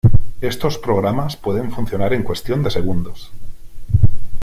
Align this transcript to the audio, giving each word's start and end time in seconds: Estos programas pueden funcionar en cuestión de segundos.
Estos 0.51 0.79
programas 0.79 1.37
pueden 1.37 1.71
funcionar 1.71 2.11
en 2.13 2.23
cuestión 2.23 2.63
de 2.63 2.71
segundos. 2.71 3.31